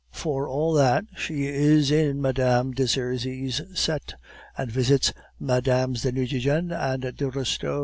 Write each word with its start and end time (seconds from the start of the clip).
For 0.13 0.47
all 0.49 0.73
that, 0.73 1.05
she 1.15 1.45
is 1.45 1.91
in 1.91 2.19
Madame 2.23 2.71
de 2.71 2.87
Serizy's 2.87 3.61
set, 3.79 4.15
and 4.57 4.71
visits 4.71 5.13
Mesdames 5.39 6.01
de 6.01 6.11
Nucingen 6.11 6.71
and 6.71 7.03
de 7.15 7.29
Restaud. 7.29 7.79